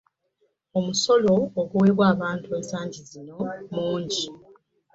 [0.77, 3.37] omusolo oguweebwa abantu ensagi zino
[3.73, 4.25] mungi.